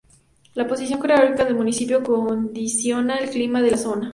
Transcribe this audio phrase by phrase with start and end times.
[0.55, 4.09] La posición geográfica del municipio condiciona el clima de la zona.